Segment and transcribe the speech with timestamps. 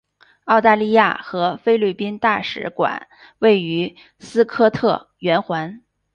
[0.45, 3.07] 澳大利亚和菲律宾大使馆
[3.37, 5.83] 位于斯科特圆环。